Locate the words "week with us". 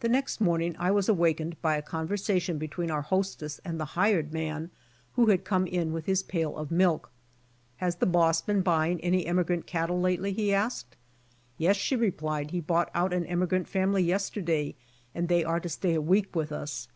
16.00-16.88